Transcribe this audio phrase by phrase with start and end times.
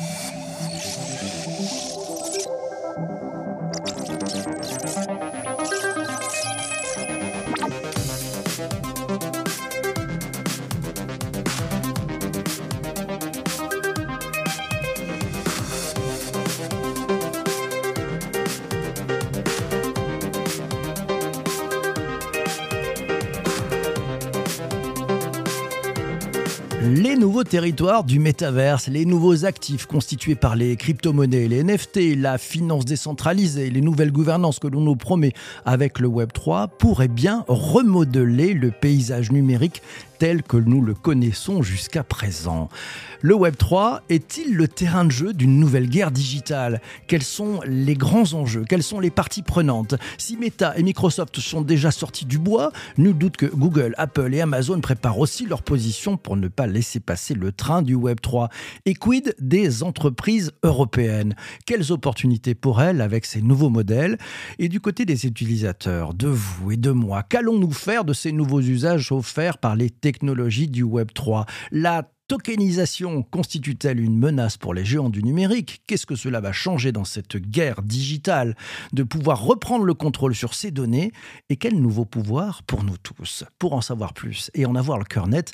[0.00, 0.32] Thank
[3.32, 3.37] you.
[27.48, 33.70] Territoires du métaverse, les nouveaux actifs constitués par les crypto-monnaies, les NFT, la finance décentralisée,
[33.70, 35.32] les nouvelles gouvernances que l'on nous promet
[35.64, 39.80] avec le Web3 pourraient bien remodeler le paysage numérique
[40.18, 42.68] tel que nous le connaissons jusqu'à présent.
[43.20, 46.80] Le Web3 est-il le terrain de jeu d'une nouvelle guerre digitale?
[47.06, 48.64] Quels sont les grands enjeux?
[48.68, 49.94] Quelles sont les parties prenantes?
[50.18, 54.40] Si Meta et Microsoft sont déjà sortis du bois, nous doute que Google, Apple et
[54.40, 58.48] Amazon préparent aussi leur position pour ne pas laisser passer le train du Web3.
[58.86, 61.34] Et quid des entreprises européennes?
[61.66, 64.18] Quelles opportunités pour elles avec ces nouveaux modèles?
[64.58, 68.60] Et du côté des utilisateurs, de vous et de moi, qu'allons-nous faire de ces nouveaux
[68.60, 75.10] usages offerts par les technologies du Web3 La tokenisation constitue-t-elle une menace pour les géants
[75.10, 75.82] du numérique?
[75.86, 78.56] Qu'est-ce que cela va changer dans cette guerre digitale?
[78.92, 81.12] De pouvoir reprendre le contrôle sur ces données
[81.50, 83.44] Et quel nouveau pouvoir pour nous tous?
[83.58, 85.52] Pour en savoir plus et en avoir le cœur net,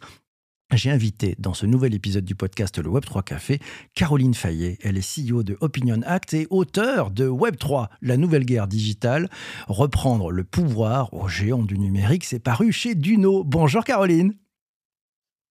[0.73, 3.61] j'ai invité dans ce nouvel épisode du podcast Le Web3 Café
[3.95, 4.79] Caroline Fayet.
[4.83, 9.29] Elle est CEO de Opinion Act et auteure de Web3, la nouvelle guerre digitale.
[9.69, 13.45] Reprendre le pouvoir aux géants du numérique, c'est paru chez Duno.
[13.45, 14.35] Bonjour Caroline.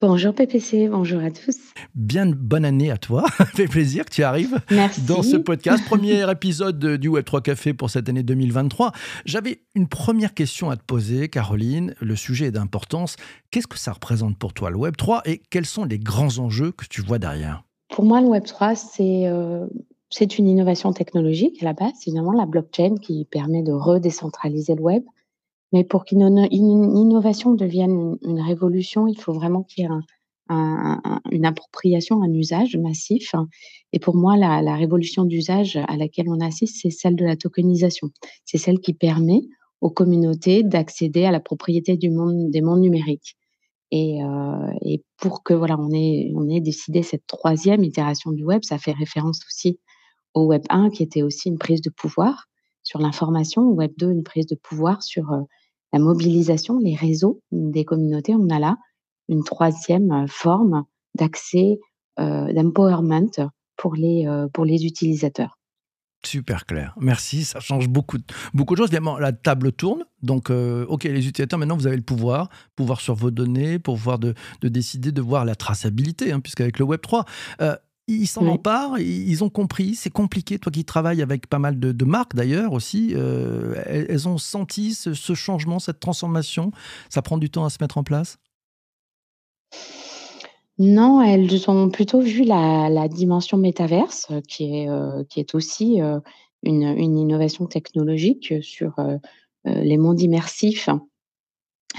[0.05, 1.55] Bonjour PPC, bonjour à tous.
[1.95, 3.23] Bien bonne année à toi.
[3.37, 4.59] Ça fait plaisir que tu arrives
[5.07, 5.81] dans ce podcast.
[5.85, 8.91] Premier épisode du Web3 Café pour cette année 2023.
[9.23, 11.95] J'avais une première question à te poser, Caroline.
[12.01, 13.15] Le sujet est d'importance.
[13.49, 16.83] Qu'est-ce que ça représente pour toi, le Web3, et quels sont les grands enjeux que
[16.85, 17.63] tu vois derrière?
[17.87, 19.65] Pour moi, le Web3, c'est euh,
[20.09, 21.93] c'est une innovation technologique à la base.
[21.97, 25.03] C'est évidemment la blockchain qui permet de redécentraliser le web.
[25.73, 29.89] Mais pour qu'une innovation devienne une, révolution, il faut vraiment qu'il y ait
[31.31, 33.33] une appropriation, un usage massif.
[33.91, 38.09] Et pour moi, la, révolution d'usage à laquelle on assiste, c'est celle de la tokenisation.
[38.45, 39.41] C'est celle qui permet
[39.81, 43.35] aux communautés d'accéder à la propriété du monde, des mondes numériques.
[43.89, 48.91] Et, euh, pour que voilà, on ait, décidé cette troisième itération du web, ça fait
[48.91, 49.79] référence aussi
[50.35, 52.45] au Web 1, qui était aussi une prise de pouvoir
[52.83, 55.41] sur l'information, au Web 2, une prise de pouvoir sur euh,
[55.93, 58.77] la mobilisation, les réseaux des communautés, on a là
[59.29, 60.83] une troisième euh, forme
[61.15, 61.79] d'accès,
[62.19, 65.57] euh, d'empowerment pour les, euh, pour les utilisateurs.
[66.25, 66.95] Super clair.
[66.99, 67.43] Merci.
[67.43, 68.17] Ça change beaucoup,
[68.53, 68.87] beaucoup de choses.
[68.87, 70.05] Évidemment, la table tourne.
[70.21, 74.33] Donc, OK, les utilisateurs, maintenant, vous avez le pouvoir, pouvoir sur vos données, pouvoir de,
[74.61, 77.25] de décider de voir la traçabilité, hein, puisqu'avec le Web3,
[78.07, 80.59] ils s'en emparent, ils ont compris, c'est compliqué.
[80.59, 85.33] Toi qui travailles avec pas mal de, marques d'ailleurs aussi, euh, elles, ont senti ce,
[85.33, 86.71] changement, cette transformation.
[87.09, 88.37] Ça prend du temps à se mettre en place?
[90.79, 96.19] Non, elles ont plutôt vu la, dimension métaverse, qui est, euh, qui est aussi euh,
[96.63, 98.95] une, une, innovation technologique sur
[99.65, 100.89] les mondes immersifs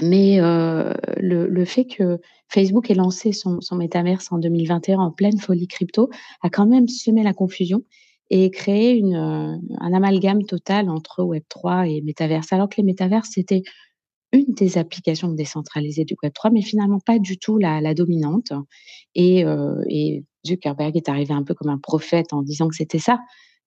[0.01, 2.19] mais le, fait que
[2.49, 6.09] Facebook ait lancé son, son métaverse en 2021 en pleine folie crypto
[6.41, 7.81] a quand même semé la confusion
[8.29, 12.51] et créé une, un amalgame total entre Web3 et métaverse.
[12.51, 13.63] Alors que les métaverses, c'était
[14.31, 18.51] une des applications décentralisées du Web3, mais finalement pas du tout la, dominante.
[19.13, 19.45] Et,
[19.89, 23.19] et, Zuckerberg est arrivé un peu comme un prophète en disant que c'était ça,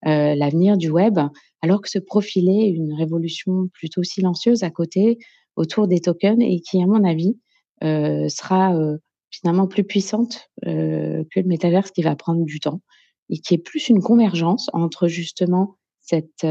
[0.03, 1.19] l'avenir du web,
[1.61, 5.17] alors que se profilait une révolution plutôt silencieuse à côté,
[5.59, 7.37] autour des tokens et qui, à mon avis,
[7.83, 8.97] euh, sera euh,
[9.29, 12.81] finalement plus puissante euh, que le métaverse qui va prendre du temps
[13.29, 16.43] et qui est plus une convergence entre justement cet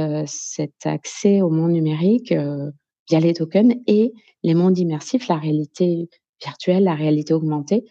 [0.84, 2.32] accès au monde numérique
[3.08, 4.12] via les tokens et
[4.44, 6.08] les mondes immersifs, la réalité
[6.40, 7.84] virtuelle, la réalité augmentée.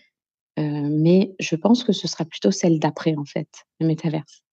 [0.56, 3.50] mais je pense que ce sera plutôt celle d'après, en fait,
[3.82, 4.44] le métaverse.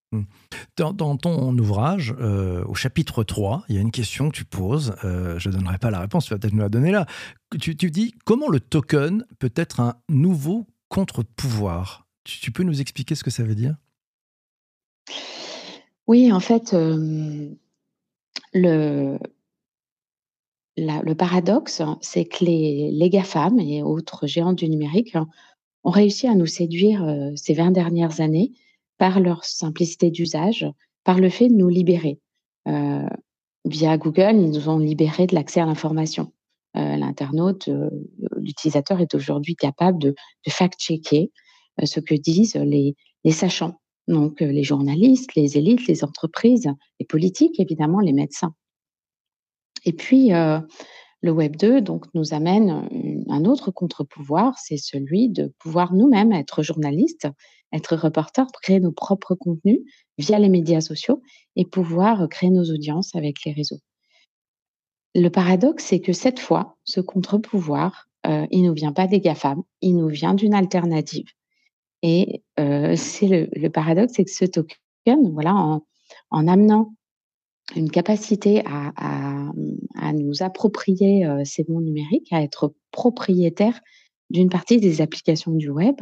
[0.76, 4.94] Dans, ton ouvrage, euh, au chapitre 3, il y a une question que tu poses.
[5.04, 7.06] Euh, je ne donnerai pas la réponse, tu vas peut-être nous la donner là.
[7.60, 12.06] Tu, dis comment le token peut être un nouveau contre-pouvoir?
[12.24, 13.76] Tu, peux nous expliquer ce que ça veut dire?
[16.06, 17.50] Oui, en fait, euh,
[18.52, 19.18] le,
[20.76, 25.16] le paradoxe, c'est que les, les GAFAM et autres géants du numérique
[25.84, 28.52] ont réussi à nous séduire ces 20 dernières années
[29.04, 30.66] par leur simplicité d'usage,
[31.04, 32.18] par le fait de nous libérer.
[32.66, 33.06] Euh,
[33.66, 36.32] via Google, ils nous ont libérés de l'accès à l'information.
[36.78, 37.90] Euh, l'internaute, euh,
[38.38, 40.14] l'utilisateur est aujourd'hui capable de,
[40.48, 41.30] fact-checker
[41.84, 43.78] ce que disent les, les sachants.
[44.08, 48.54] donc les journalistes, les élites, les entreprises, les politiques, évidemment, les médecins.
[49.84, 50.30] Et puis,
[51.24, 52.86] le Web 2 donc, nous amène
[53.30, 57.26] un autre contre-pouvoir, c'est celui de pouvoir nous-mêmes être journalistes,
[57.72, 59.80] être reporters, créer nos propres contenus
[60.18, 61.22] via les médias sociaux
[61.56, 63.80] et pouvoir créer nos audiences avec les réseaux.
[65.14, 69.20] Le paradoxe, c'est que cette fois, ce contre-pouvoir, euh, il ne nous vient pas des
[69.20, 71.28] GAFAM, il nous vient d'une alternative.
[72.02, 76.92] Et euh, c'est le, paradoxe, c'est que ce token, voilà, en, amenant
[77.74, 78.92] une capacité à,
[80.12, 83.80] nous approprier euh, ces mondes numériques, à être propriétaire
[84.30, 85.96] d'une partie des applications du web,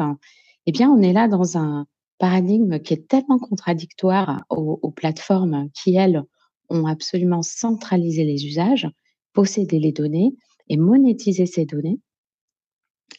[0.67, 1.87] eh bien, on est là dans un
[2.19, 6.23] paradigme qui est tellement contradictoire aux plateformes qui, elles,
[6.69, 8.89] ont absolument centralisé les usages,
[9.33, 10.35] posséder les données
[10.69, 12.01] et monétiser ces données,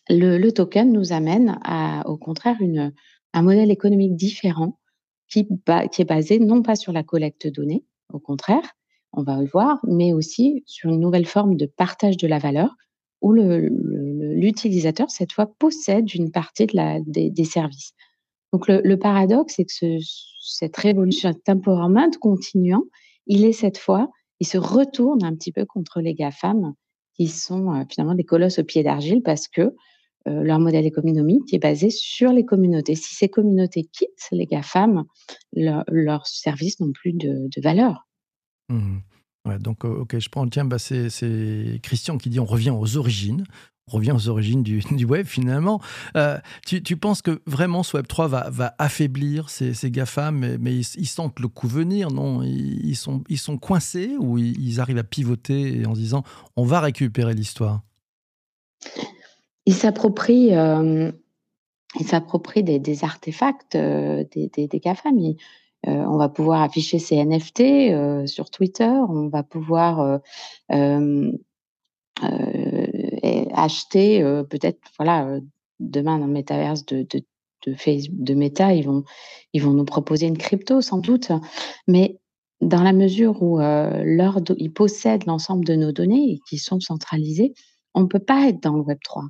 [0.09, 2.93] le, token nous amène à, au contraire, une,
[3.33, 4.79] un modèle économique différent
[5.29, 5.47] qui,
[5.91, 8.63] qui est basé non pas sur la collecte de données, au contraire,
[9.11, 12.75] on va le voir, mais aussi sur une nouvelle forme de partage de la valeur
[13.21, 16.67] où l'utilisateur, cette fois, possède une partie
[17.05, 17.93] des, services.
[18.51, 19.97] Donc le, paradoxe, c'est que
[20.41, 22.83] cette révolution temporellement continuant,
[23.27, 24.09] il est cette fois
[24.43, 26.73] il se retourne un petit peu contre les GAFAM,
[27.15, 29.73] qui sont euh, finalement des colosses au pied d'argile parce que
[30.27, 32.95] euh, leur modèle économique est basé sur les communautés.
[32.95, 35.03] Si ces communautés quittent les GAFAM,
[35.53, 38.07] leurs services n'ont plus de, valeur.
[38.69, 38.99] Mmh.
[39.59, 40.47] donc, ok, je prends.
[40.47, 43.45] Tiens, bah, c'est Christian qui dit on revient aux origines
[43.91, 45.81] on revient aux origines du, web finalement.
[46.15, 51.07] Euh, tu, penses que vraiment ce Web 3 va, affaiblir ces, ces GAFAM, mais, ils,
[51.07, 52.43] sentent le coup venir, non?
[52.43, 56.23] Ils, sont, ils sont coincés ou ils, arrivent à pivoter en disant
[56.55, 57.81] on va récupérer l'histoire?
[59.65, 61.11] Ils s'approprient, euh,
[62.61, 65.17] des, artefacts euh, des, des, GAFAM.
[65.85, 70.21] on va pouvoir afficher ces NFT sur Twitter, on va pouvoir
[73.53, 75.41] acheter euh, peut-être voilà euh,
[75.79, 77.05] demain dans le métaverse de,
[78.33, 79.03] Meta, ils vont,
[79.53, 81.31] ils vont nous proposer une crypto sans doute,
[81.87, 82.19] mais
[82.59, 84.03] dans la mesure où euh,
[84.57, 87.53] ils possèdent l'ensemble de nos données et qui sont centralisées,
[87.93, 89.23] on ne peut pas être dans le Web 3.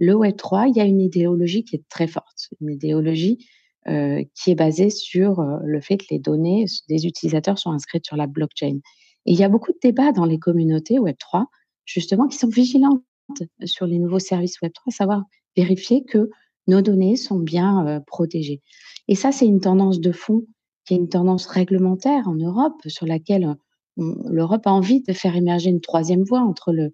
[0.00, 3.46] Le Web 3, il y a une idéologie qui est très forte, une idéologie
[3.88, 8.16] euh, qui est basée sur le fait que les données des utilisateurs sont inscrites sur
[8.16, 8.80] la blockchain.
[9.26, 11.46] Et il y a beaucoup de débats dans les communautés Web 3,
[11.84, 13.02] justement, qui sont vigilantes
[13.64, 15.24] sur les nouveaux services Web3, savoir
[15.56, 16.30] vérifier que
[16.66, 18.62] nos données sont bien euh, protégées.
[19.08, 20.44] Et ça, c'est une tendance de fond
[20.84, 23.56] qui est une tendance réglementaire en Europe sur laquelle
[23.96, 26.92] l'Europe a envie de faire émerger une troisième voie entre le,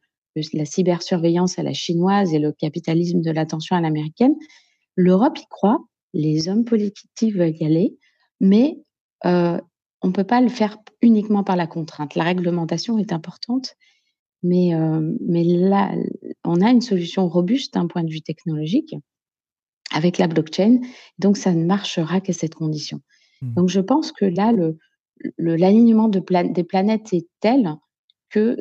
[0.52, 4.34] la cybersurveillance à la chinoise et le capitalisme de l'attention à l'américaine.
[4.96, 5.78] L'Europe y croit,
[6.12, 7.96] les hommes politiques veulent y aller,
[8.40, 8.78] mais
[9.26, 9.60] euh,
[10.02, 12.14] on ne peut pas le faire uniquement par la contrainte.
[12.14, 13.74] La réglementation est importante,
[14.42, 15.92] mais, euh, mais là,
[16.44, 18.94] on a une solution robuste d'un point de vue technologique
[19.92, 20.80] avec la blockchain.
[21.18, 23.00] Donc, ça ne marchera qu'à cette condition.
[23.40, 23.54] Mmh.
[23.54, 24.52] Donc, je pense que là,
[25.38, 26.20] l'alignement de
[26.52, 27.74] des planètes est tel
[28.28, 28.56] que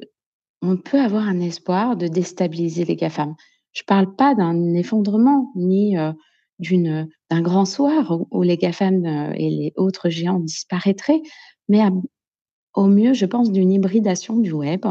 [0.64, 3.36] on peut avoir un espoir de déstabiliser les GAFAM.
[3.74, 6.14] Je ne parle pas d'un effondrement ni euh,
[7.30, 11.22] d'un grand soir où, les GAFAM euh, et les autres géants disparaîtraient,
[11.68, 11.82] mais
[12.74, 14.86] au mieux, je pense, d'une hybridation du web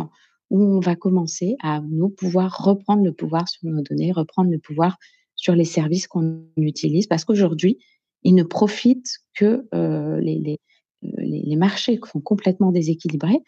[0.51, 4.59] où on va commencer à nous pouvoir reprendre le pouvoir sur nos données, reprendre le
[4.59, 4.99] pouvoir
[5.35, 7.79] sur les services qu'on utilise, parce qu'aujourd'hui,
[8.23, 10.61] ils ne profitent que euh, les, les,
[11.05, 13.43] euh, les, marchés sont complètement déséquilibrés.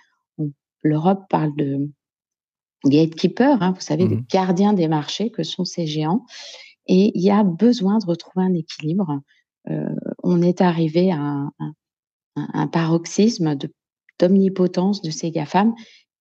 [0.82, 1.90] L'Europe parle de
[2.84, 6.24] gatekeeper, hein, vous savez, de mmh gardiens des marchés que sont ces géants.
[6.86, 9.20] Et il y a besoin de retrouver un équilibre.
[9.70, 9.88] Euh,
[10.22, 11.52] on est arrivé à un,
[12.36, 13.56] un paroxysme
[14.18, 15.74] d'omnipotence de ces GAFAM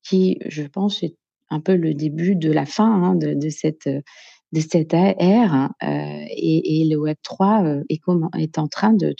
[0.04, 1.16] qui, je pense, est
[1.50, 5.54] un peu le début de la fin hein, de, cette, de cette ère.
[5.54, 8.02] Hein, euh, et, le Web 3 euh, est,
[8.40, 9.16] est, en train de,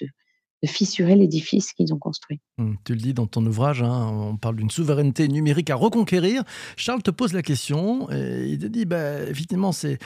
[0.68, 2.40] fissurer l'édifice qu'ils ont construit.
[2.58, 6.44] Hum, tu le dis dans ton ouvrage, hein, on parle d'une souveraineté numérique à reconquérir.
[6.78, 10.00] Charles te pose la question, et il te dit, bah, effectivement, c'est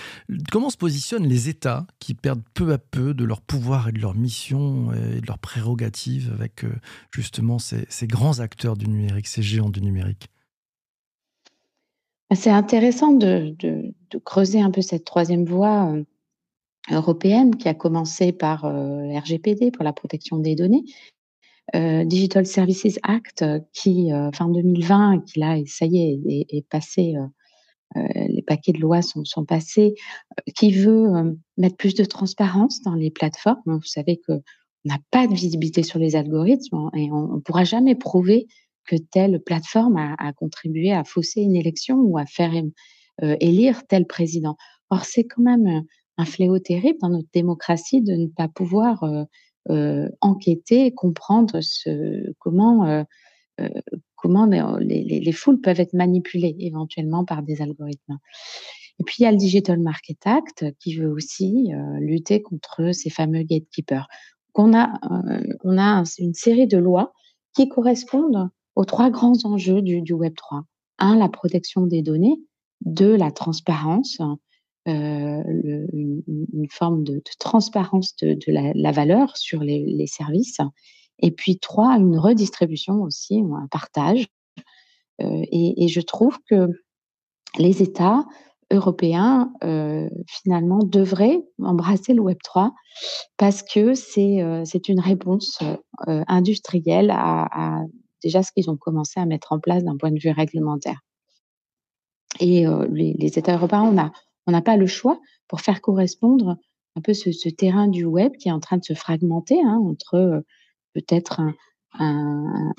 [0.51, 3.99] comment se positionnent les États qui perdent peu à peu de leur pouvoir et de
[3.99, 6.69] leur mission et de leurs prérogatives avec euh,
[7.11, 10.29] justement ces, ces grands acteurs du numérique, ces géants du numérique?
[12.35, 13.55] C'est intéressant de,
[14.25, 16.03] creuser un peu cette troisième voie euh,
[16.91, 20.83] européenne qui a commencé par euh, RGPD pour la protection des données,
[21.75, 27.15] euh, Digital Services Act qui fin 2020, qui là, ça y est, est, passé.
[27.95, 29.95] les paquets de lois sont, sont passés,
[30.55, 33.61] qui veut mettre plus de transparence dans les plateformes.
[33.65, 34.41] Vous savez que
[34.87, 38.47] n'a pas de visibilité sur les algorithmes et on ne pourra jamais prouver
[38.85, 42.53] que telle plateforme a, contribué à fausser une élection ou à faire
[43.23, 44.55] euh, élire tel président.
[44.89, 45.83] Or, c'est quand même
[46.17, 49.23] un fléau terrible dans notre démocratie de ne pas pouvoir euh,
[49.69, 53.05] euh, enquêter et comprendre ce, comment,
[54.15, 58.17] comment les, les, foules peuvent être manipulées éventuellement par des algorithmes.
[58.99, 61.69] Et puis, il y a le Digital Market Act qui veut aussi
[61.99, 64.07] lutter contre ces fameux gatekeepers.
[64.55, 64.93] On a,
[65.63, 67.13] on a une série de lois
[67.57, 70.63] qui correspondent aux trois grands enjeux du, Web 3.
[70.99, 72.39] Un, la protection des données.
[72.81, 74.19] Deux, la transparence,
[74.87, 75.43] euh,
[75.93, 80.59] une, forme de, transparence de, la, valeur sur les, services.
[81.19, 84.27] Et puis trois, une redistribution aussi, un partage.
[85.21, 86.69] Euh, et, je trouve que
[87.57, 88.25] les États
[88.71, 92.73] européens, euh, finalement, devraient embrasser le Web 3
[93.37, 95.59] parce que c'est c'est une réponse
[96.05, 97.81] industrielle à
[98.23, 100.99] déjà ce qu'ils ont commencé à mettre en place d'un point de vue réglementaire.
[102.39, 104.11] Et euh, les, États européens, on n'a
[104.47, 106.57] on pas le choix pour faire correspondre
[106.95, 110.15] un peu ce, terrain du web qui est en train de se fragmenter hein, entre
[110.15, 110.41] euh,
[110.93, 111.41] peut-être
[111.99, 112.73] un,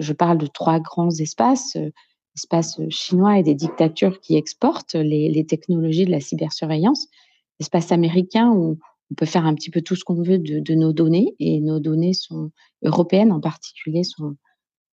[0.00, 1.90] je parle de trois grands espaces, euh,
[2.36, 7.06] espace chinois et des dictatures qui exportent les, les technologies de la cybersurveillance,
[7.60, 8.78] l'espace américain où
[9.10, 11.78] on peut faire un petit peu tout ce qu'on veut de, nos données et nos
[11.78, 12.50] données sont
[12.82, 14.36] européennes en particulier sont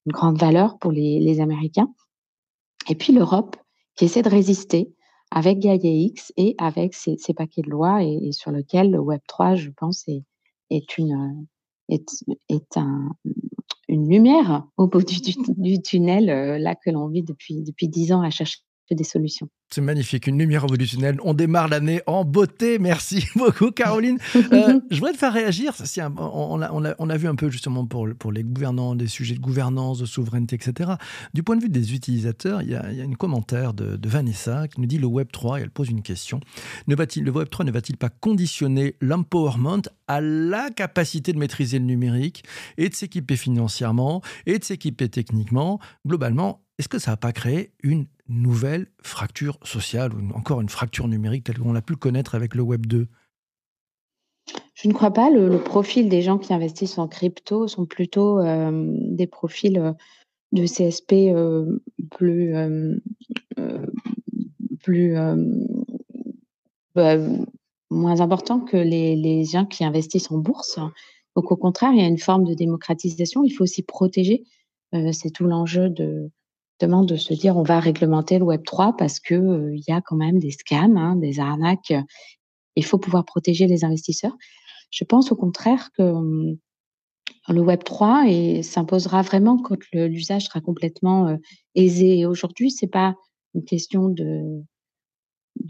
[0.06, 1.92] une grande valeur pour les, Américains.
[2.88, 3.56] Et puis l'Europe
[3.96, 4.94] qui essaie de résister
[5.30, 9.54] avec Gaia X et avec ces, paquets de lois et, sur lequel le Web 3,
[9.54, 11.46] je pense, est, une
[11.88, 13.10] est, est un,
[13.88, 15.20] une lumière au bout du,
[15.56, 18.58] du tunnel euh, là que l'on vit depuis depuis dix ans à chercher
[18.94, 19.48] des solutions.
[19.70, 21.16] C'est magnifique, une lumière tunnel.
[21.24, 22.78] On démarre l'année en beauté.
[22.78, 24.18] Merci beaucoup, Caroline.
[24.36, 25.72] Euh, je voudrais te faire réagir.
[26.18, 30.56] on, a, vu un peu justement pour, les gouvernants, des sujets de gouvernance, de souveraineté,
[30.56, 30.92] etc.
[31.32, 33.98] Du point de vue des utilisateurs, il y a, il y a un commentaire de,
[34.06, 36.40] Vanessa qui nous dit le Web 3, et elle pose une question.
[36.86, 41.78] Ne va-t-il, le Web 3 ne va-t-il pas conditionner l'empowerment à la capacité de maîtriser
[41.78, 42.44] le numérique
[42.76, 45.80] et de s'équiper financièrement et de s'équiper techniquement?
[46.06, 51.06] Globalement, est-ce que ça n'a pas créé une nouvelle fracture sociale ou encore une fracture
[51.06, 53.06] numérique telle qu'on l'a pu connaître avec le Web 2
[54.74, 55.30] Je ne crois pas.
[55.30, 59.92] Le, profil des gens qui investissent en crypto sont plutôt euh, des profils euh,
[60.50, 61.78] de CSP euh,
[62.10, 62.52] plus,
[64.82, 65.14] plus
[66.96, 67.16] bah,
[67.90, 70.80] moins importants que les, les gens qui investissent en bourse.
[71.36, 73.44] Donc au contraire, il y a une forme de démocratisation.
[73.44, 74.42] Il faut aussi protéger.
[75.12, 76.30] C'est tout l'enjeu de,
[76.80, 80.00] de se dire on va réglementer le Web 3 parce que euh, il y a
[80.00, 81.94] quand même des scams, hein, des arnaques.
[82.74, 84.36] Il faut pouvoir protéger les investisseurs.
[84.90, 86.56] Je pense au contraire que hum,
[87.48, 88.24] le Web 3
[88.62, 91.36] s'imposera vraiment quand l'usage sera complètement euh,
[91.74, 92.26] aisé.
[92.26, 93.14] aujourd'hui, c'est pas
[93.54, 94.62] une question de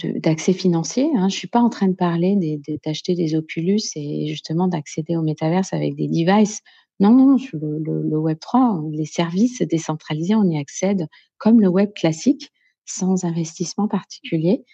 [0.05, 1.11] d'accès financier.
[1.17, 1.29] Hein.
[1.29, 2.37] Je suis pas en train de parler
[2.85, 6.61] d'acheter des, des Oculus et justement d'accéder au métaverse avec des devices.
[7.03, 11.91] Non, non, sur le, Web 3, les services décentralisés, on y accède comme le Web
[11.97, 12.53] classique,
[12.85, 14.65] sans investissement particulier.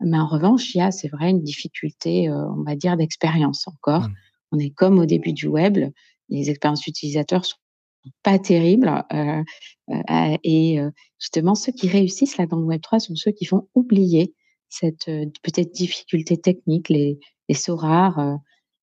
[0.00, 3.66] Mais en revanche, il y a, c'est vrai, une difficulté, euh, on va dire, d'expérience
[3.68, 4.02] encore.
[4.02, 4.14] Mmh.
[4.52, 5.78] On est comme au début du web,
[6.28, 7.56] les expériences utilisateurs sont
[8.22, 9.04] pas terribles.
[9.14, 9.42] Euh,
[9.88, 10.78] euh, et
[11.18, 14.34] justement, ceux qui réussissent là dans le Web 3 sont ceux qui font oublier
[14.68, 17.18] cette peut-être difficulté technique, les,
[17.48, 18.38] les sauts rares,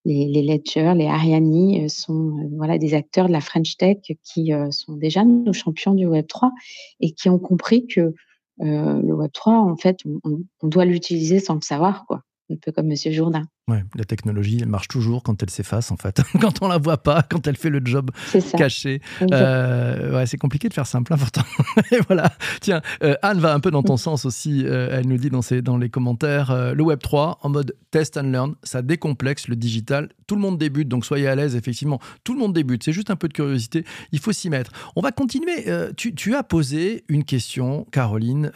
[0.06, 4.52] les, Ledger, les Ariani euh, sont euh, voilà des acteurs de la French Tech qui
[4.52, 6.52] euh, sont déjà nos champions du Web 3
[7.00, 8.14] et qui ont compris que
[8.58, 12.72] le Web 3 en fait on, on doit l'utiliser sans le savoir quoi un peu
[12.72, 13.42] comme Monsieur Jourdain.
[13.68, 16.22] Ouais, la technologie, elle marche toujours quand elle s'efface, en fait.
[16.40, 18.12] quand on la voit pas, quand elle fait le job
[18.56, 19.00] caché.
[19.32, 21.42] Euh, ouais, c'est compliqué de faire simple, important.
[21.90, 22.32] Et voilà.
[22.60, 24.62] Tiens, euh, Anne va un peu dans ton sens aussi.
[24.64, 28.16] Euh, elle nous dit dans, ses, dans les commentaires le Web 3 en mode test
[28.16, 30.10] and learn, ça décomplexe le digital.
[30.28, 31.98] Tout le monde débute, donc soyez à l'aise, effectivement.
[32.22, 32.84] Tout le monde débute.
[32.84, 33.84] C'est juste un peu de curiosité.
[34.12, 34.70] Il faut s'y mettre.
[34.94, 35.66] On va continuer.
[35.96, 38.52] Tu, tu, as posé une question, Caroline,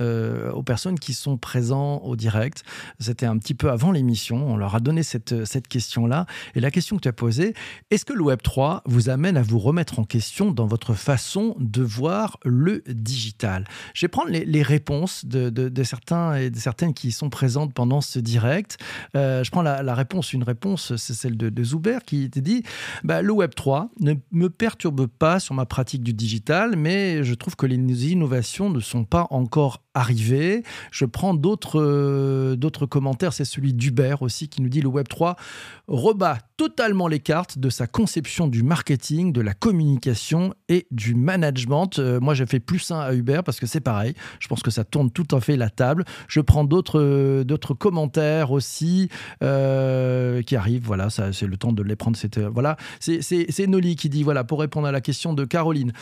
[0.54, 2.62] aux personnes qui sont présentes au direct.
[3.00, 4.52] C'était un petit peu avant l'émission.
[4.52, 6.26] On leur a donné cette, cette question-là.
[6.54, 7.54] Et la question que tu as posée,
[7.90, 11.57] est-ce que le Web 3 vous amène à vous remettre en question dans votre façon
[11.59, 13.64] de voir le digital?
[13.95, 18.19] Je vais prendre les, réponses de, certains et de certaines qui sont présentes pendant ce
[18.19, 18.78] direct.
[19.16, 22.62] Euh, je prends la, réponse, une réponse, c'est celle de, de Zuber qui te dit
[23.04, 27.35] bah, le Web 3 ne me perturbe pas sur ma pratique du digital, mais je
[27.35, 27.76] trouve que les
[28.12, 30.62] innovations ne sont pas encore arrivées.
[30.90, 35.37] Je prends d'autres euh, commentaires, c'est celui d'Hubert aussi qui nous dit le Web3
[35.88, 41.99] rebat totalement les cartes de sa conception du marketing, de la communication et du management.
[41.99, 44.14] Euh, moi, j'ai fait plus un à Hubert parce que c'est pareil.
[44.38, 46.04] Je pense que ça tourne tout à fait la table.
[46.28, 49.09] Je prends d'autres euh, commentaires aussi
[49.42, 50.85] euh, qui arrivent.
[50.85, 52.18] Voilà, c'est le temps de les prendre.
[52.52, 55.92] Voilà, c'est Noli qui dit voilà pour répondre à la question de Caroline.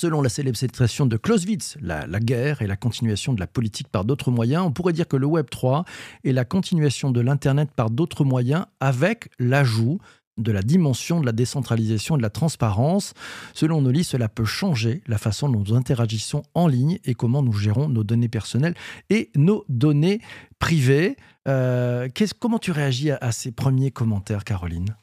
[0.00, 4.06] Selon la célèbre citation de Clausewitz, la, guerre est la continuation de la politique par
[4.06, 4.64] d'autres moyens.
[4.64, 5.84] On pourrait dire que le Web 3
[6.24, 9.98] est la continuation de l'Internet par d'autres moyens avec l'ajout
[10.38, 13.12] de la dimension de la décentralisation et de la transparence.
[13.52, 17.52] Selon Noli, cela peut changer la façon dont nous interagissons en ligne et comment nous
[17.52, 18.76] gérons nos données personnelles
[19.10, 20.22] et nos données
[20.58, 21.16] privées.
[21.46, 24.96] Euh, comment tu réagis à ces premiers commentaires, Caroline?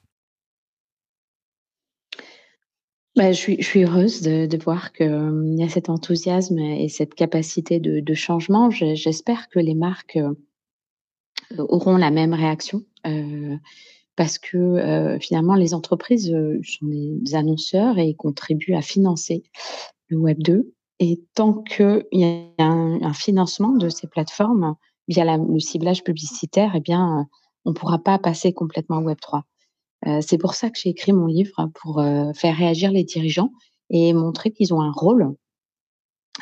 [3.17, 8.13] Bah, je suis heureuse de voir qu'il y a cet enthousiasme et cette capacité de
[8.13, 8.69] changement.
[8.69, 10.35] j'espère que les marques, euh,
[11.57, 13.57] auront la même réaction, heu,
[14.15, 16.31] parce que, finalement les entreprises,
[16.61, 19.41] sont des annonceurs et contribuent à financer
[20.09, 22.23] le web 2 et tant qu'il y
[22.59, 24.75] a un financement de ces plateformes
[25.07, 27.25] via le ciblage publicitaire et bien,
[27.65, 29.43] on ne pourra pas passer complètement au web 3.
[30.21, 32.01] C'est pour ça que j'ai écrit mon livre, pour
[32.35, 33.51] faire réagir les dirigeants
[33.89, 35.35] et montrer qu'ils ont un rôle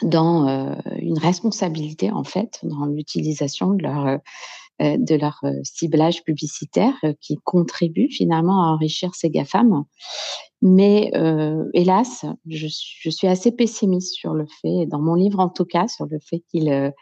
[0.04, 4.20] dans une responsabilité en fait dans l'utilisation de leur
[4.80, 9.86] de leur ciblage publicitaire qui contribue finalement à enrichir ces GAFAM.
[10.62, 11.12] Mais
[11.74, 15.88] hélas, je, je, suis assez pessimiste sur le fait, dans mon livre en tout cas,
[15.88, 16.94] sur le fait qu'il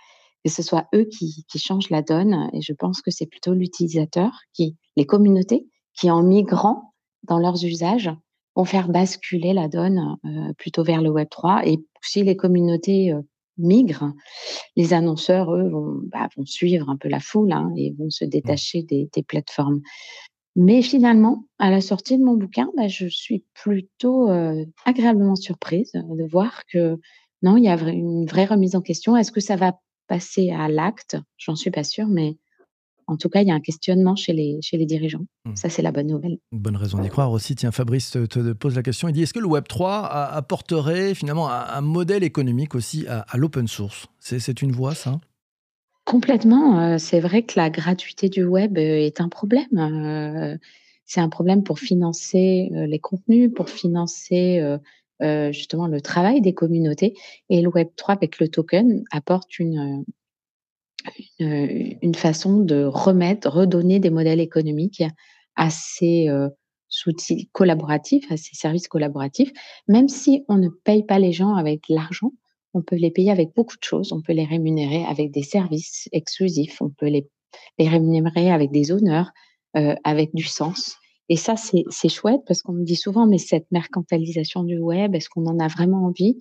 [0.44, 2.50] que ce soit eux qui, qui changent la donne.
[2.54, 7.64] Et je pense que c'est plutôt l'utilisateur, qui, les communautés, qui, en migrant dans leurs
[7.64, 8.12] usages,
[8.56, 11.68] vont faire basculer la donne euh, plutôt vers le Web 3.
[11.68, 13.22] Et si les communautés euh,
[13.58, 14.14] migrent,
[14.76, 18.26] les annonceurs, eux, vont, bah, vont, suivre un peu la foule hein, et vont se
[18.26, 18.30] mmh.
[18.30, 19.82] détacher des, des, plateformes.
[20.56, 25.92] Mais finalement, à la sortie de mon bouquin, bah, je suis plutôt euh, agréablement surprise
[25.94, 27.00] de voir que
[27.42, 29.18] non, il y a une vraie remise en question.
[29.18, 31.18] Est-ce que ça va passer à l'acte?
[31.38, 32.38] J'en suis pas sûre, mais
[33.14, 35.26] en tout cas, il y a un questionnement chez les, chez les dirigeants.
[35.46, 35.56] Mmh.
[35.56, 36.40] Ça, c'est la bonne nouvelle.
[36.52, 37.56] Une bonne raison d'y croire aussi.
[37.56, 39.08] Tiens, Fabrice te, pose la question.
[39.08, 43.68] Il dit est-ce que le Web 3 apporterait finalement un, modèle économique aussi à, l'open
[43.68, 44.08] source?
[44.20, 45.20] C'est une voie, ça?
[46.06, 46.80] Complètement.
[46.80, 49.68] Euh, c'est vrai que la gratuité du web euh, est un problème.
[49.78, 50.58] Euh,
[51.06, 54.78] c'est un problème pour financer les contenus, pour financer
[55.52, 57.14] justement le travail des communautés.
[57.50, 60.06] Et le Web 3 avec le token apporte une,
[61.40, 65.04] une, façon de remettre, redonner des modèles économiques
[65.56, 66.50] à ces euh,
[67.08, 69.52] outils collaboratifs, à ces services collaboratifs.
[69.88, 72.32] Même si on ne paye pas les gens avec l'argent,
[72.74, 74.12] on peut les payer avec beaucoup de choses.
[74.12, 77.28] On peut les rémunérer avec des services exclusifs, on peut les,
[77.78, 79.32] les rémunérer avec des honneurs,
[79.78, 80.96] euh, avec du sens.
[81.30, 85.30] Et ça, c'est chouette parce qu'on me dit souvent, mais cette mercantilisation du web, est-ce
[85.30, 86.38] qu'on en a vraiment envie?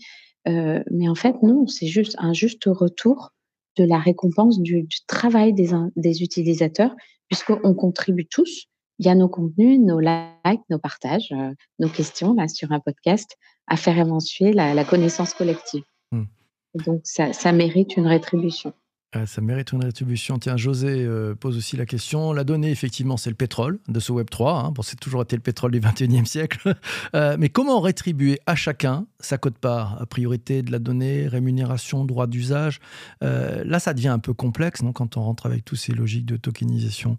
[0.48, 3.30] Euh, Mais en fait, non, c'est juste un juste retour
[3.76, 6.94] de la récompense du, travail des, des utilisateurs,
[7.28, 8.68] puisqu'on contribue tous
[9.02, 12.78] il y a nos contenus, nos likes, nos partages, euh, nos questions là, sur un
[12.78, 15.82] podcast, à faire éventuer la, connaissance collective.
[16.12, 16.22] Mmh.
[16.86, 18.72] Donc, ça, ça mérite une rétribution.
[19.26, 20.38] Ça mérite une rétribution.
[20.38, 22.32] Tiens, José euh, pose aussi la question.
[22.32, 24.54] La donnée, effectivement, c'est le pétrole de ce Web 3.
[24.54, 24.70] Hein.
[24.70, 26.74] Bon, c'est toujours été le pétrole du 21e siècle.
[27.14, 30.06] Euh, mais comment rétribuer à chacun sa cote-part?
[30.08, 32.80] Priorité de la donnée, rémunération, droit d'usage.
[33.22, 36.26] Euh, là, ça devient un peu complexe non, quand on rentre avec toutes ces logiques
[36.26, 37.18] de tokenisation.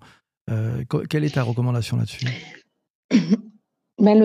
[1.09, 2.25] quelle est ta recommandation là-dessus?
[3.99, 4.19] Ben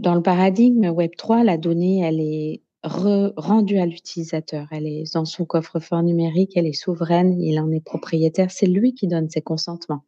[0.00, 4.66] Dans le paradigme Web 3, la donnée, elle est rendue à l'utilisateur.
[4.70, 8.94] Elle est dans son coffre-fort numérique, elle est souveraine, il en est propriétaire, c'est lui
[8.94, 10.04] qui donne ses consentements.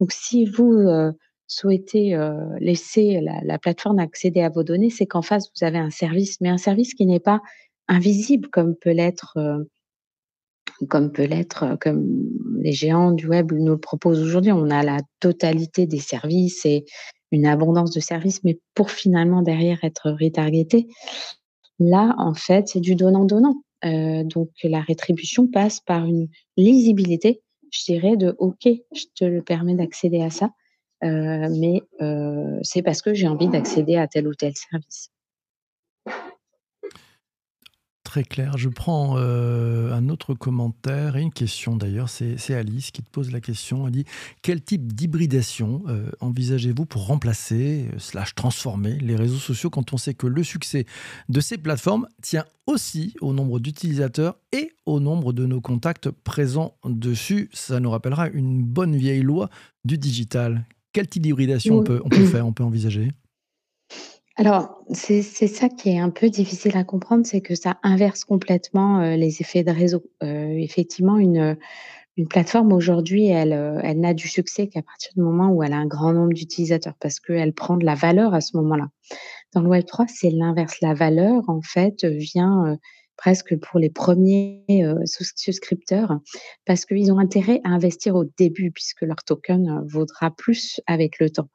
[0.00, 1.12] Donc si vous euh,
[1.46, 5.78] souhaitez euh, laisser la, la, plateforme accéder à vos données, c'est qu'en face, vous avez
[5.78, 7.40] un service, mais un service qui n'est pas
[7.88, 9.64] invisible comme peut l'être euh,
[10.88, 14.52] comme peut l'être, comme les géants du web nous le proposent aujourd'hui.
[14.52, 16.84] On a la totalité des services et
[17.30, 20.88] une abondance de services, mais pour finalement derrière être retargeté,
[21.78, 23.56] Là, en fait, c'est du donnant-donnant.
[23.84, 29.42] Euh, donc, la rétribution passe par une lisibilité, je dirais, de OK, je te le
[29.42, 30.50] permets d'accéder à ça,
[31.02, 35.10] euh, mais euh, c'est parce que j'ai envie d'accéder à tel ou tel service.
[38.14, 38.56] Très clair.
[38.56, 42.08] Je prends euh, un autre commentaire et une question d'ailleurs.
[42.08, 43.88] C'est Alice qui te pose la question.
[43.88, 44.04] Elle dit
[44.40, 49.96] Quel type d'hybridation euh, envisagez-vous pour remplacer, euh, slash transformer les réseaux sociaux quand on
[49.96, 50.86] sait que le succès
[51.28, 56.76] de ces plateformes tient aussi au nombre d'utilisateurs et au nombre de nos contacts présents
[56.84, 57.50] dessus?
[57.52, 59.50] Ça nous rappellera une bonne vieille loi
[59.84, 60.64] du digital.
[60.92, 63.10] Quel type d'hybridation on peut, on peut faire, on peut envisager?
[64.36, 69.00] Alors, c'est ça qui est un peu difficile à comprendre, c'est que ça inverse complètement,
[69.00, 70.02] euh, les effets de réseau.
[70.24, 71.56] Euh, effectivement, une,
[72.16, 75.72] une plateforme aujourd'hui, elle, euh, elle n'a du succès qu'à partir du moment où elle
[75.72, 78.88] a un grand nombre d'utilisateurs parce qu'elle prend de la valeur à ce moment-là.
[79.52, 80.80] Dans le Web 3, c'est l'inverse.
[80.80, 82.76] La valeur, en fait, vient,
[83.16, 84.64] presque pour les premiers
[85.04, 86.18] souscripteurs
[86.66, 91.30] parce qu'ils ont intérêt à investir au début puisque leur token vaudra plus avec le
[91.30, 91.48] temps.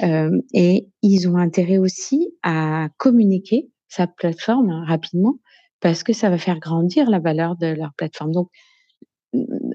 [0.00, 5.38] et ils ont intérêt aussi à communiquer sa plateforme rapidement
[5.80, 8.32] parce que ça va faire grandir la valeur de leur plateforme.
[8.32, 8.48] Donc,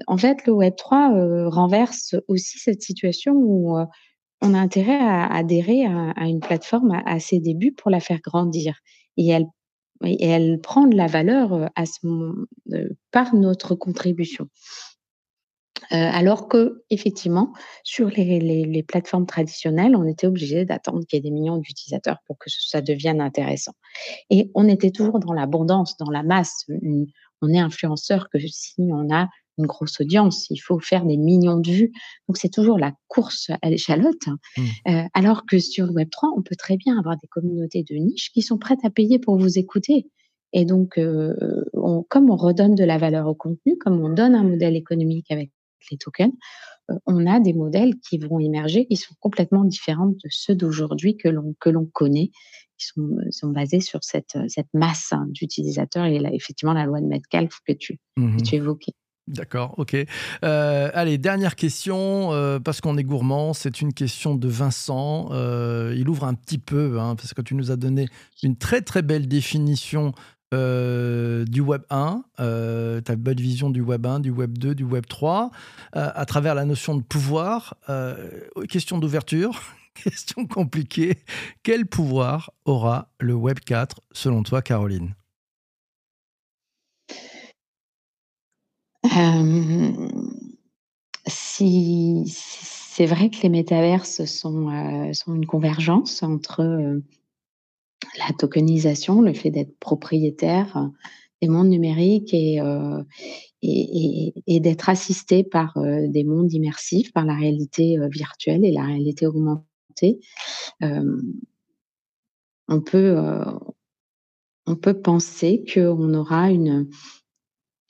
[0.06, 3.76] en fait, le Web3 renverse aussi cette situation où
[4.42, 8.20] on a intérêt à adhérer à, une plateforme à, à, ses débuts pour la faire
[8.20, 8.80] grandir.
[9.16, 9.46] Et elle
[10.04, 11.70] et elle prend de la valeur
[13.10, 14.48] par notre contribution.
[15.90, 21.30] Alors que, effectivement, sur les, plateformes traditionnelles, on était obligé d'attendre qu'il y ait des
[21.30, 23.72] millions d'utilisateurs pour que ça devienne intéressant.
[24.30, 26.66] Et on était toujours dans l'abondance, dans la masse.
[27.42, 29.28] On est influenceur que si on a
[29.60, 31.92] une grosse audience, il faut faire des millions de vues.
[32.28, 34.26] Donc c'est toujours la course à l'échalote.
[34.56, 34.62] Mmh.
[34.88, 37.94] Euh, alors que sur le Web 3, on peut très bien avoir des communautés de
[37.96, 40.08] niche qui sont prêtes à payer pour vous écouter.
[40.52, 41.34] Et donc, euh,
[41.74, 45.30] on, comme on redonne de la valeur au contenu, comme on donne un modèle économique
[45.30, 45.52] avec
[45.90, 46.32] les tokens,
[46.90, 51.16] euh, on a des modèles qui vont émerger qui sont complètement différents de ceux d'aujourd'hui
[51.16, 52.30] que l'on que l'on connaît,
[52.78, 57.00] qui sont, sont basés sur cette, cette masse hein, d'utilisateurs et là, effectivement la loi
[57.00, 58.94] de Metcalfe que tu, que mmh tu évoquais.
[59.30, 59.96] D'accord, ok.
[60.44, 65.28] Euh, allez, dernière question, euh, parce qu'on est gourmand, c'est une question de Vincent.
[65.30, 68.08] Euh, il ouvre un petit peu, hein, parce que tu nous as donné
[68.42, 70.12] une très très belle définition
[70.52, 75.52] du Web 1, ta belle vision du Web 1, du Web 2, du Web 3,
[75.92, 77.76] à travers la notion de pouvoir.
[78.68, 79.62] question d'ouverture,
[79.94, 81.22] question compliquée.
[81.62, 85.14] Quel pouvoir aura le Web 4 selon toi, Caroline?
[91.26, 97.00] Si c'est vrai que les métaverses sont, sont une convergence entre,
[98.18, 100.90] la tokenisation, le fait d'être propriétaire,
[101.42, 102.60] des mondes numériques et
[103.62, 110.18] et d'être assisté par, des mondes immersifs, par la réalité, virtuelle et la réalité augmentée.
[110.80, 113.14] on peut,
[114.70, 116.84] on peut penser qu'on aura une euh,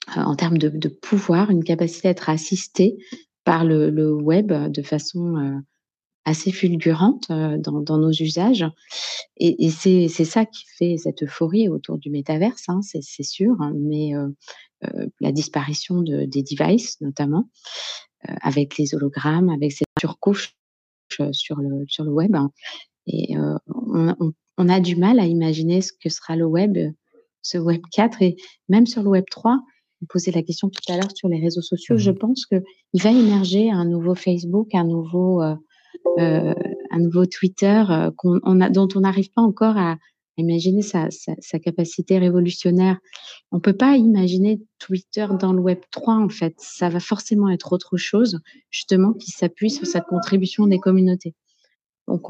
[0.07, 2.97] en termes de, pouvoir, une capacité à être assisté
[3.43, 5.59] par le, web de façon euh,
[6.25, 8.65] assez fulgurante euh, dans, nos usages.
[9.37, 14.11] Et, c'est ça qui fait cette euphorie autour du métaverse, hein, c'est sûr, hein, mais
[15.19, 17.49] la disparition de, des devices notamment,
[18.23, 20.55] avec les hologrammes, avec cette surcouche
[21.31, 22.35] sur le, sur le web.
[22.35, 22.51] Hein.
[23.05, 24.15] et on,
[24.57, 26.77] on, a du mal à imaginer ce que sera le web,
[27.41, 28.35] ce web 4, et
[28.69, 29.59] même sur le web 3,
[30.07, 32.61] posez la question tout à l'heure sur les réseaux sociaux, je mmh pense qu'il
[33.01, 35.55] va émerger un nouveau Facebook, un nouveau, euh,
[36.19, 36.53] euh,
[36.91, 39.97] un nouveau Twitter euh, on a, dont on n'arrive pas encore à,
[40.37, 42.97] imaginer sa, sa, capacité révolutionnaire.
[43.51, 46.55] On peut pas imaginer Twitter dans le Web 3, en fait.
[46.57, 48.39] Ça va forcément être autre chose,
[48.71, 51.35] justement, qui s'appuie sur cette contribution des communautés.
[52.07, 52.23] Donc,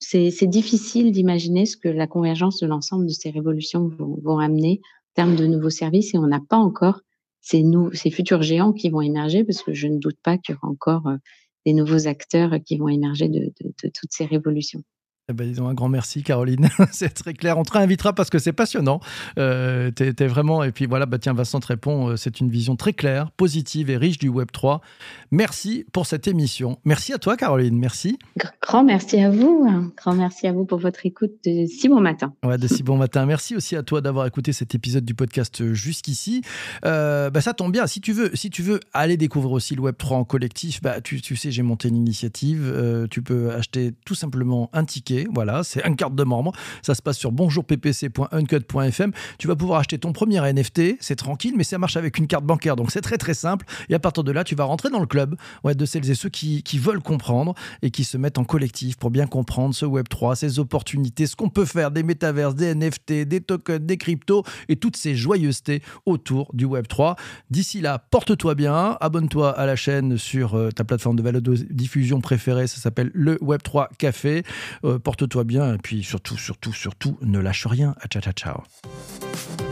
[0.00, 4.80] c'est difficile d'imaginer ce que la convergence de l'ensemble de ces révolutions vont, vont amener
[5.26, 7.00] de nouveaux services et on n'a pas encore
[7.40, 10.58] ces, ces futurs géants qui vont émerger parce que je ne doute pas qu'il y
[10.58, 11.16] aura encore euh,
[11.66, 13.52] des nouveaux acteurs qui vont émerger de
[13.94, 14.82] toutes ces révolutions.
[15.30, 16.68] Eh ben, disons un grand merci, Caroline.
[16.90, 17.56] c'est très clair.
[17.56, 18.98] On te réinvitera parce que c'est passionnant.
[19.38, 20.64] Euh, tu es, vraiment.
[20.64, 22.08] Et puis voilà, bah tiens, Vincent te répond.
[22.08, 24.80] Euh, c'est une vision très claire, positive et riche du Web 3.
[25.30, 26.78] Merci pour cette émission.
[26.84, 27.78] Merci à toi, Caroline.
[27.78, 28.18] Merci.
[28.60, 29.92] Grand merci à vous.
[29.96, 32.34] Grand merci à vous pour votre écoute de si bon matin.
[32.44, 33.24] Ouais, de si bon matin.
[33.24, 36.42] Merci aussi à toi d'avoir écouté cet épisode du podcast jusqu'ici.
[36.84, 37.86] Euh, bah, ça tombe bien.
[37.86, 41.00] Si tu veux, si tu veux aller découvrir aussi le Web 3 en collectif, bah,
[41.00, 43.06] tu, tu sais, j'ai monté une initiative.
[43.12, 46.52] tu peux acheter tout simplement un ticket Voilà, c'est un carte de membre.
[46.82, 49.12] Ça se passe sur bonjourppc.uncut.fm.
[49.38, 50.96] Tu vas pouvoir acheter ton premier NFT.
[51.00, 52.76] C'est tranquille, mais ça marche avec une carte bancaire.
[52.76, 53.66] Donc c'est très très simple.
[53.88, 56.14] Et à partir de là, tu vas rentrer dans le club ouais, de celles et
[56.14, 59.86] ceux qui, qui veulent comprendre et qui se mettent en collectif pour bien comprendre ce
[59.86, 64.44] Web3, ses opportunités, ce qu'on peut faire des métaverses, des NFT, des tokens, des cryptos
[64.68, 67.16] et toutes ces joyeusetés autour du Web3.
[67.50, 72.66] D'ici là, porte-toi bien, abonne-toi à la chaîne sur euh, ta plateforme de diffusion préférée,
[72.66, 74.42] ça s'appelle le Web3 Café.
[74.84, 77.96] Euh, porte-toi bien et puis surtout, surtout, surtout, ne lâche rien.
[78.08, 79.69] Ciao, ciao, ciao.